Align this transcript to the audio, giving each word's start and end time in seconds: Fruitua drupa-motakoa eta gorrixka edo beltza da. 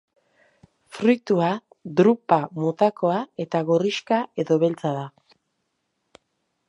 Fruitua 0.99 1.49
drupa-motakoa 1.99 3.19
eta 3.45 3.63
gorrixka 3.71 4.21
edo 4.45 4.59
beltza 4.65 4.97
da. 5.01 5.05